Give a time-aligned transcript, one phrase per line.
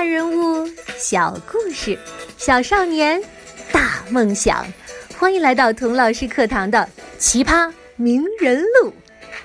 [0.00, 0.66] 大人物，
[0.96, 1.98] 小故事，
[2.38, 3.22] 小少年，
[3.70, 4.66] 大梦想。
[5.18, 6.88] 欢迎来到童老师课堂的
[7.18, 8.88] 《奇葩名人录》。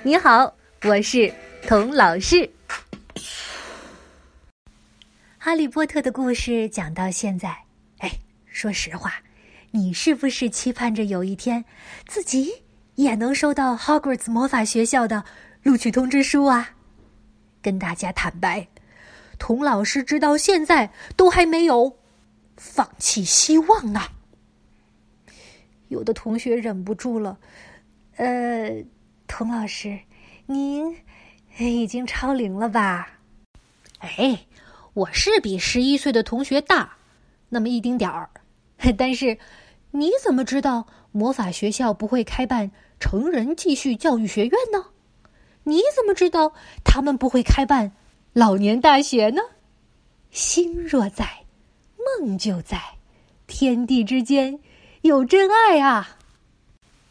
[0.02, 0.50] 你好，
[0.84, 1.30] 我是
[1.68, 2.50] 童老师。
[5.36, 7.54] 哈利波特的故事讲到现在，
[7.98, 8.10] 哎，
[8.46, 9.12] 说实话，
[9.72, 11.62] 你是不是期盼着有一天
[12.06, 12.50] 自己
[12.94, 15.22] 也能收到 Hogwarts 魔法学校的
[15.62, 16.70] 录取通知书啊？
[17.60, 18.66] 跟大家坦白。
[19.46, 21.98] 童老师直到现在都还没有
[22.56, 24.00] 放弃希望呢。
[25.86, 27.38] 有的同学忍不住了，
[28.16, 28.84] 呃，
[29.28, 30.00] 童老师，
[30.46, 30.96] 您
[31.60, 33.20] 已经超龄了吧？
[34.00, 34.46] 哎，
[34.94, 36.96] 我是比十一岁的同学大
[37.48, 38.28] 那么一丁点儿，
[38.98, 39.38] 但是
[39.92, 44.86] 你怎么知道魔法学校不会开办成人继续教育学院呢？
[45.62, 47.92] 你怎么知道他们不会开办？
[48.36, 49.40] 老年大学呢？
[50.30, 51.46] 心若在，
[52.20, 52.78] 梦就在，
[53.46, 54.60] 天地之间
[55.00, 56.18] 有真爱啊！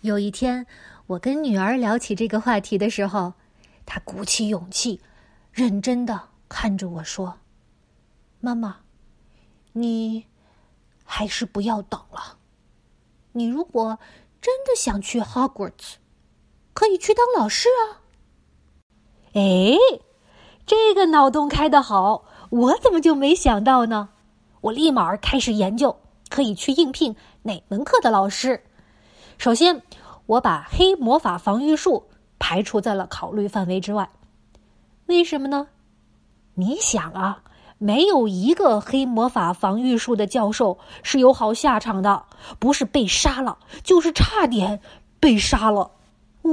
[0.02, 0.67] 有一天，
[1.08, 3.34] 我跟女儿聊起这个话题的时候，
[3.88, 5.02] 她鼓起勇气，
[5.52, 7.36] 认真的看着我说
[8.39, 8.78] ：“妈妈，
[9.73, 10.23] 你
[11.04, 12.38] 还是不要等了。
[13.32, 13.98] 你如果
[14.39, 15.95] 真的想去 Hogwarts，
[16.76, 18.06] 可以去当老师啊。”
[19.34, 19.76] 哎。
[20.66, 24.09] 这个脑洞开得好，我怎么就没想到呢？
[24.61, 28.63] 我立马开始研究，可以去应聘哪门课的老师。
[29.38, 29.83] 首先，
[30.25, 32.08] 我把黑魔法防御术
[32.39, 34.09] 排除在了考虑范围之外。
[35.05, 35.67] 为什么呢？
[36.55, 37.43] 你想啊，
[37.77, 42.23] 没有一个黑魔法防御术的教授是有好下场的，
[42.58, 44.81] 不是被杀了，就是差点
[45.19, 45.91] 被杀了。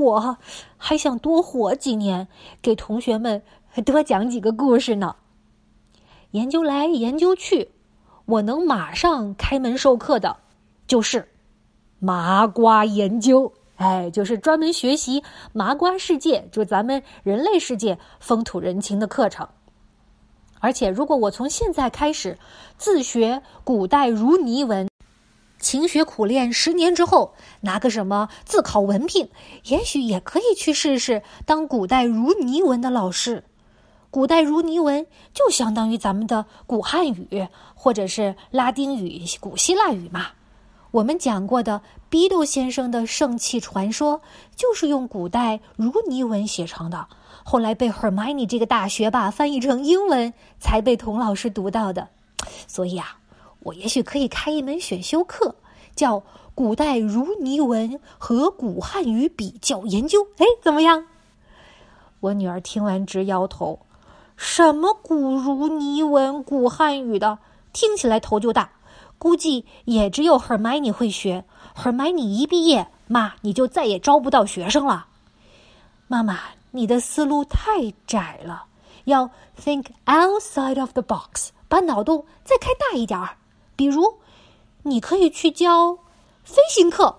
[0.01, 0.39] 我
[0.79, 2.27] 还想多活几年，
[2.63, 3.43] 给同学们。
[3.85, 5.17] 多讲几个故事呢。
[6.33, 7.71] 研究来研究去，
[8.27, 10.37] 我能马上开门授课的，
[10.87, 11.29] 就是
[11.99, 13.53] 麻瓜研究。
[13.77, 19.49] 哎，就是专门学习麻瓜世界，就咱们人类世界风土人情的课程。
[20.61, 22.39] 而且，如果我从现在开始
[22.77, 24.89] 自学古代如泥文，
[25.63, 29.31] 勤学苦练十年之后，拿个什么自考文凭，
[29.67, 33.45] 也许也可以去试试当古代如泥文的老师。
[34.11, 40.27] 古代如尼文就相当于咱们的古汉语，或者是拉丁语、古希腊语嘛。
[40.91, 41.81] 我们讲过的
[42.11, 44.21] 比斗先生的圣器传说，
[44.55, 47.07] 就是用古代如尼文写成的。
[47.45, 52.09] 后来被 Hermione 这个大学霸翻译成英文，才被童老师读到的。
[52.67, 53.17] 所以啊，
[53.65, 55.55] 我也许可以开一门选修课，
[55.95, 56.19] 叫
[56.55, 60.25] 《古代如尼文和古汉语比较研究》。
[60.39, 61.07] 哎，怎么样？
[62.21, 63.79] 我女儿听完直摇头。
[64.37, 67.39] 什么古如尼文、古汉语的，
[67.73, 68.71] 听起来头就大。
[69.19, 71.45] 估计也只有 Hermione 会学。
[71.77, 75.07] Hermione 一毕业，妈你就再也招不到学生了。
[76.09, 76.41] 妈妈，
[76.73, 78.65] 你的思路太窄了，
[79.05, 83.37] 要 think outside of the box，把脑洞再开大一点儿。
[83.83, 84.19] 比如，
[84.85, 85.99] 你可以去教
[86.45, 87.17] 飞行课。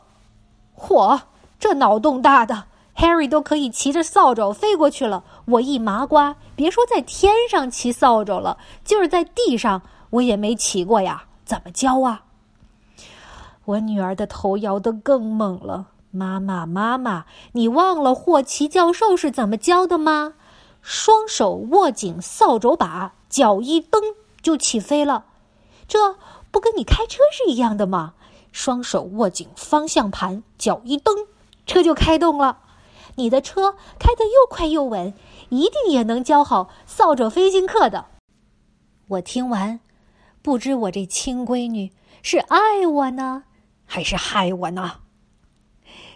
[0.79, 1.23] 嚯，
[1.59, 9.81] 这脑洞大的！Harry 都可以骑着扫帚飞过去了，我一麻瓜，别说在天上骑扫帚了，就是在地上
[10.11, 12.23] 我也没骑过呀，怎么教啊？
[13.65, 15.87] 我女儿的头摇得更猛了。
[16.11, 20.35] 妈妈，妈妈，你忘了霍奇教授是怎么教的吗？
[20.81, 24.01] 双手握紧扫帚把，脚一蹬
[24.41, 25.25] 就起飞了，
[25.89, 26.15] 这
[26.53, 28.13] 不跟你开车是一样的吗？
[28.51, 31.25] 双手握紧方向盘，脚一蹬，
[31.65, 32.59] 车就开动了。
[33.15, 35.15] 你的车开得又快又稳，
[35.49, 38.05] 一定也能教好扫帚飞行课的。
[39.07, 39.79] 我听完，
[40.43, 41.91] 不知我这亲闺女
[42.21, 43.45] 是爱我呢，
[43.87, 44.99] 还是害我呢？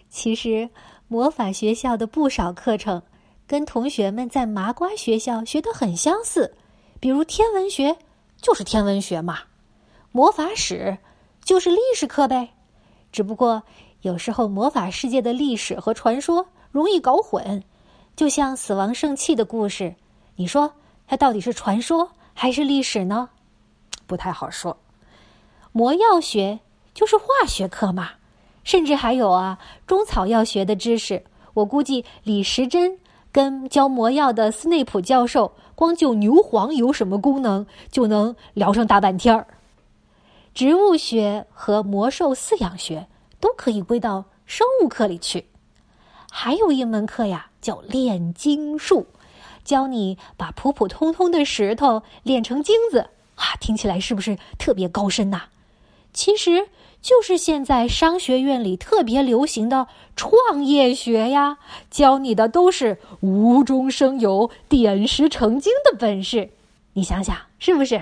[0.08, 0.70] 其实，
[1.08, 3.02] 魔法学校的不少课程
[3.48, 6.56] 跟同学们在麻瓜学校学的很相似，
[7.00, 7.98] 比如天文学
[8.40, 9.40] 就是天文学嘛，
[10.18, 10.98] 魔法史
[11.44, 12.50] 就是历史课呗。
[13.12, 13.62] 只不过
[14.02, 16.48] 有时候魔法世界的历史和传说。
[16.72, 17.64] 容易搞混，
[18.16, 19.96] 就像死亡圣器的故事，
[20.36, 20.74] 你说
[21.08, 23.30] 它到底是传说还是历史呢？
[24.08, 24.78] 不太好说。
[25.72, 26.60] 魔药学
[26.96, 28.10] 就是化学课嘛，
[28.64, 31.24] 甚至还有啊中草药学的知识。
[31.54, 33.00] 我估计李时珍
[33.32, 39.48] 跟教魔药的斯内普教授，光就牛黄有什么功能，就能聊上大半天儿。
[40.58, 43.06] 植物学和魔兽饲养学
[43.40, 45.46] 都可以归到生物课里去。
[46.32, 49.06] 还有一门课呀，叫炼金术，
[49.64, 55.44] 教你把普普通通的石头炼成金子，啊，听起来是不是特别高深呐？
[56.12, 56.70] 其实
[57.04, 61.60] 就是现在商学院里特别流行的创业学呀，
[61.92, 66.50] 教你的都是无中生有、点石成金的本事。
[66.94, 68.02] 你想想，是不是？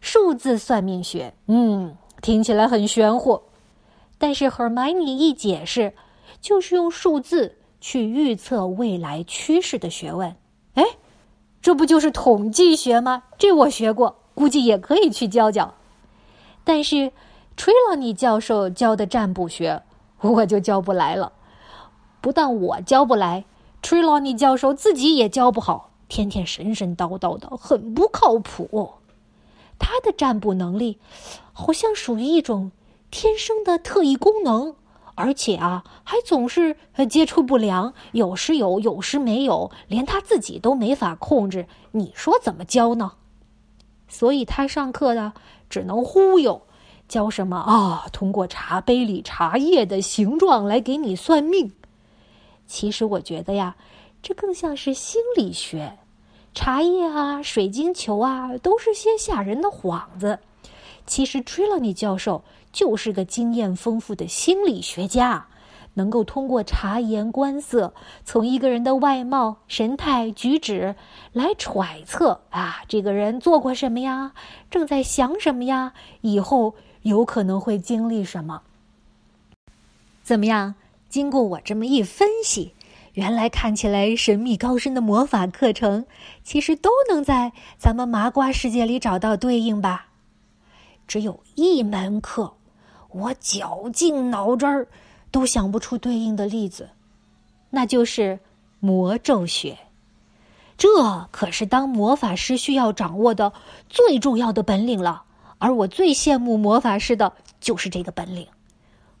[0.00, 3.42] 数字算命学，嗯，听起来很玄乎，
[4.18, 5.94] 但是 Hermione 一解释，
[6.40, 10.34] 就是用数字去预测未来趋势的学问。
[10.74, 10.84] 哎，
[11.60, 13.24] 这不就是统计学吗？
[13.36, 15.74] 这我学过，估计也可以去教教。
[16.64, 17.12] 但是
[17.56, 19.82] t r e l a n y 教授教的占卜学，
[20.20, 21.32] 我就教不来了。
[22.20, 23.44] 不但我教不来
[23.82, 28.94] t r e l a n y 教授自己也教不好，天天神神叨叨的，很不靠谱。
[29.78, 30.98] 他的占卜能力，
[31.52, 32.72] 好像属于一种
[33.10, 34.74] 天生的特异功能，
[35.14, 36.76] 而且啊，还总是
[37.08, 41.66] 接触不良，有时有，有时没有，连他自己都没法控制。
[41.92, 43.12] 你说怎么教呢？
[44.08, 45.32] 所以他上课的
[45.68, 46.62] 只能忽悠，
[47.08, 48.06] 教什么啊？
[48.12, 51.72] 通过茶杯里茶叶的形状来给你算命。
[52.66, 53.76] 其实我觉得呀，
[54.22, 55.98] 这更像是心理学。
[56.58, 60.40] 茶叶啊，水晶球啊，都是些吓人的幌子。
[61.06, 65.46] 其实 Trelawney 教授就是个经验丰富的心理学家，
[65.94, 67.94] 能够通过察言观色，
[68.24, 70.96] 从一个人的外貌、神态、举止
[71.32, 74.32] 来揣测啊，这个人做过什么呀，
[74.68, 78.62] 正在想什么呀，以后有可能会经历什么。
[80.24, 80.74] 怎么样？
[81.08, 82.74] 经过我这么一分析。
[83.18, 86.06] 原来看起来神秘高深的魔法课程，
[86.44, 90.06] 其实都能在咱们麻瓜世界里找到对应吧？
[91.08, 92.54] 只有一门课，
[93.10, 94.86] 我绞尽脑汁儿
[95.32, 96.90] 都想不出对应的例子，
[97.70, 98.38] 那就是
[98.78, 99.76] 魔咒学。
[100.76, 103.52] 这可是当魔法师需要掌握的
[103.88, 105.24] 最重要的本领了。
[105.58, 108.46] 而我最羡慕魔法师的就是这个本领，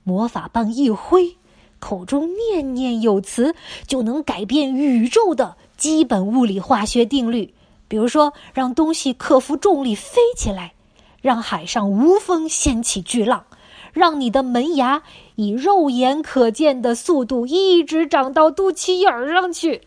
[0.04, 1.37] 魔法棒一挥。
[1.78, 3.54] 口中念念有词，
[3.86, 7.54] 就能改变宇宙的基本物理化学定律。
[7.86, 10.74] 比如说，让东西克服重力飞起来，
[11.22, 13.44] 让海上无风掀起巨浪，
[13.92, 15.02] 让你的门牙
[15.36, 19.82] 以肉眼可见的速度一直长到肚脐眼儿上去。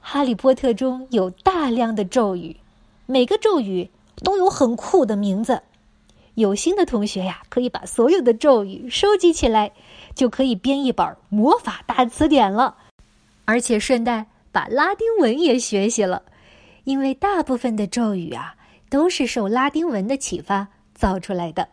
[0.00, 2.56] 哈利波特中有大量的咒语，
[3.06, 3.88] 每个咒语
[4.22, 5.62] 都有很酷的名字。
[6.34, 9.72] 有心的同学呀，可以把所有的咒语收集起来。
[10.14, 12.76] 就可以编一本魔法大词典了，
[13.46, 16.22] 而且顺带把拉丁文也学习了，
[16.84, 18.54] 因为大部分的咒语啊
[18.88, 21.68] 都是受拉丁文的启发造出来的。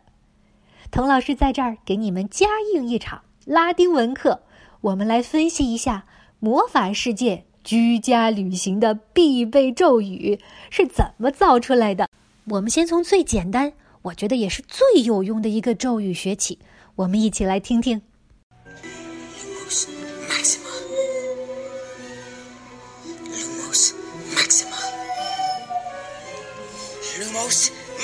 [0.90, 4.42] 童老师在这儿给你们加映一场拉丁文课，
[4.82, 6.04] 我们来分析一下
[6.40, 10.40] 魔法世界居家旅行的必备咒语
[10.72, 12.08] 是怎么造出来的。
[12.46, 13.72] 我们先从最简单，
[14.04, 16.58] 我觉得也是最有用的一个咒语学起，
[16.96, 18.02] 我们一起来听听。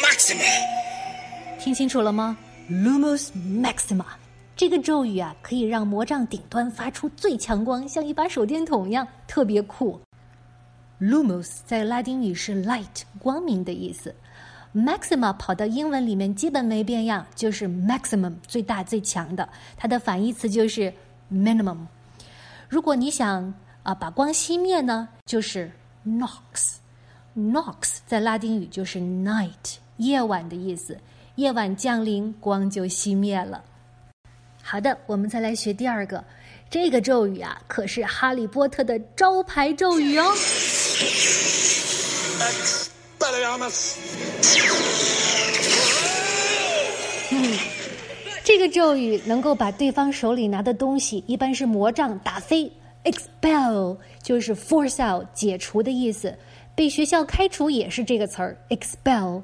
[0.02, 0.44] Maxima，
[1.60, 2.38] 听清楚了吗
[2.70, 4.06] ？Lumos Maxima，
[4.56, 10.00] 这个咒语啊，可以让魔杖顶端发出最强光，像一把手电筒一样，特别酷。
[11.00, 14.14] Lumos 在拉丁语是 light，光明的意思。
[14.76, 19.48] Maxima 跑到英文里面基本没变样，就是 maximum，最大最强的。
[19.76, 20.94] 它的反义词就是
[21.32, 21.78] minimum。
[22.70, 25.72] 如果你想啊把光熄灭呢，就是
[26.06, 26.76] nox。
[27.36, 30.98] nox 在拉丁语就是 night，夜晚的意思。
[31.36, 33.64] 夜晚降临，光就熄灭了。
[34.64, 36.24] 好的，我们再来学第二个。
[36.70, 40.26] 这个咒语啊，可是哈利波特的招牌咒语哦。
[47.30, 47.58] 嗯，
[48.44, 52.72] 这个咒语能够把对方手里拿的东西，一般是魔杖打飞。
[53.04, 56.36] expel 就是 force out 解除的意思。
[56.76, 59.42] 被学校开除也是这个词儿，expel。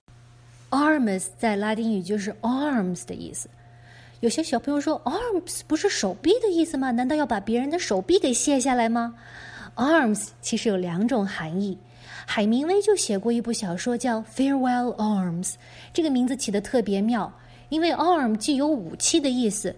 [0.70, 3.50] arms 在拉丁语就是 arms 的意思。
[4.20, 6.92] 有些小朋友说，arms 不是手臂的意思吗？
[6.92, 9.14] 难道要把别人的手臂给卸下来吗
[9.76, 11.78] ？arms 其实有两种含义。
[12.26, 15.52] 海明威就写过一部小说叫《Farewell Arms》，
[15.94, 17.32] 这个名字起的特别妙，
[17.70, 19.76] 因为 arm 既有武器的意思，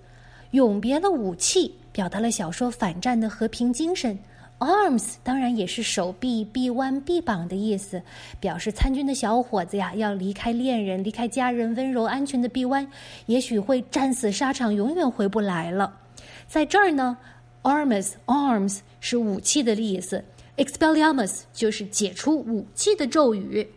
[0.52, 4.18] 永别了武器，表达了小说反战的和平精神。
[4.58, 8.02] Arms 当然也是手臂、臂弯、臂膀的意思，
[8.40, 12.88] 表示参军的小伙子呀要离开恋人、离开家人，温柔安全的臂弯，
[13.26, 15.94] 也许会战死沙场，永远回不来了。
[16.48, 17.18] 在这儿呢
[17.64, 20.24] ，arms arms 是武器的意思
[20.58, 23.68] ，expelliarmus 就是解除武器的咒语。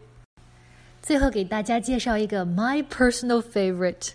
[1.03, 4.11] 最后给大家介绍一个 my personal favorite。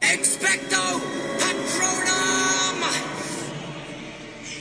[0.00, 1.00] Expecto
[1.38, 2.84] Patronum。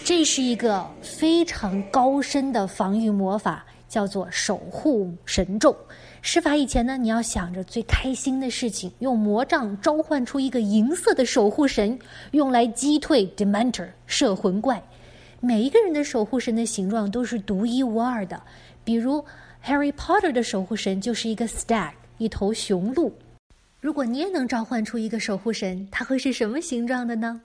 [0.06, 5.76] 这是一个非常高深的防御魔法，叫做守护神咒。
[6.22, 12.00] 施法以前呢，你要想着最开心的事情，用魔杖召唤出一个银色的守护神，
[12.32, 14.82] 用来击退 Dementor 摄魂怪。
[15.43, 18.43] 每一个人的守护神的形状都是独一无二的，
[18.85, 19.25] 比如
[19.65, 23.17] Harry Potter 的守护神就是一个 stag，一头雄鹿。
[23.81, 27.41] 如果你也能召唤出一个守护神，它会是什么形状的呢？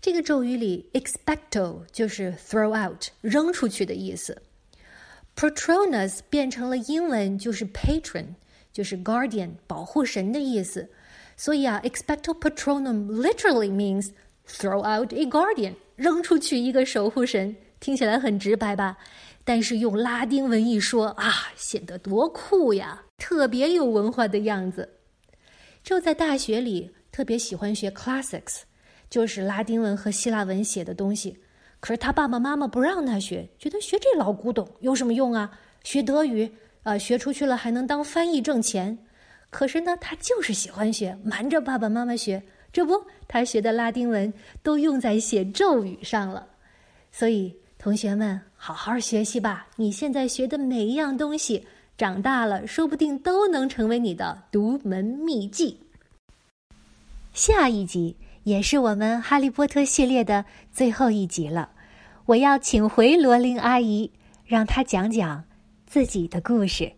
[0.00, 4.42] 这个咒语里 expecto 就是 throw out 扔出去的意思。
[5.36, 8.34] Patronus 变成了英文就是 patron，
[8.72, 10.90] 就是 guardian 保护神的意思。
[11.36, 14.10] 所以啊，expecto patronum literally means
[14.46, 17.53] throw out a guardian， 扔出去一个守护神。
[17.81, 18.97] 听起来很直白吧？
[19.43, 24.89] 但是用拉丁文一说啊，显得多酷呀，特别有文化的样子。
[25.83, 28.61] 就在大学里特别喜欢学 classics，
[29.09, 31.37] 就是拉丁文和希腊文写的东西。
[31.79, 35.51] 可是他爸爸妈妈不让他学，觉得学这老古董有什么用啊？
[35.83, 36.49] 学德语，
[36.83, 38.97] 呃，学出去了还能当翻译挣钱。
[39.49, 42.43] 可是呢，他就是喜欢学，瞒着爸爸妈妈学。
[42.71, 44.33] 这不，他学的拉丁文
[44.63, 46.47] 都用在写咒语上了。
[47.11, 49.67] 所以，同学们，好好学习吧！
[49.75, 51.65] 你现在学的每一样东西，
[51.97, 55.79] 长大了说不定都能成为你的独门秘技。
[57.33, 58.15] 下一集。
[58.43, 61.69] 也是我们《哈利波特》系列的最后一集了，
[62.25, 64.09] 我要请回罗琳阿姨，
[64.45, 65.43] 让她讲讲
[65.85, 66.93] 自己的故事，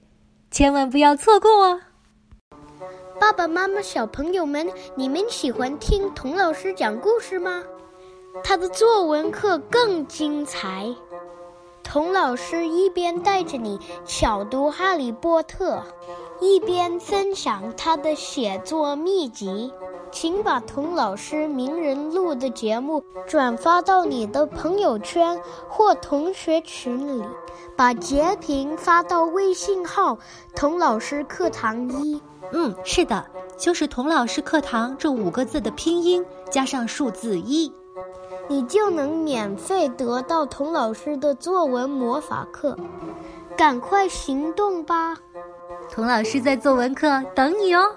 [0.51, 1.82] 千万不要错过哦！
[3.22, 7.63] 爸爸妈妈、小朋友们，你们喜欢听童老师讲故事吗？
[8.44, 10.92] 他的作文课更精彩，
[11.84, 15.84] 童老师一边带着你巧读《哈利波特》，
[16.44, 19.72] 一边分享他的写作秘籍。
[20.12, 25.39] 请把童老师名人录的节目转发到你的朋友圈
[25.70, 27.24] 或同学群里，
[27.75, 30.18] 把截屏发到微信号
[30.56, 32.22] “童老师课堂一”。
[32.53, 33.25] 嗯，是的，
[33.58, 37.72] 就是“童老师课堂”这五个字的拼音加上数字一，
[38.50, 42.77] 你就能免费得到童老师的作文魔法课。
[43.58, 45.18] 赶快行动吧！
[45.89, 47.96] 童老师在作文课等你哦。